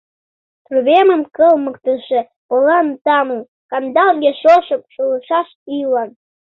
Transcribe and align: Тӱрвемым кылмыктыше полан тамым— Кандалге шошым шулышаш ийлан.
Тӱрвемым 0.65 1.21
кылмыктыше 1.35 2.19
полан 2.47 2.87
тамым— 3.05 3.41
Кандалге 3.69 4.31
шошым 4.41 4.81
шулышаш 4.93 5.47
ийлан. 5.75 6.09